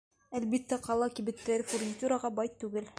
Әлбиттә, 0.37 0.79
ҡала 0.87 1.11
кибеттәре 1.19 1.69
фурнитураға 1.75 2.33
бай 2.41 2.55
түгел. 2.65 2.89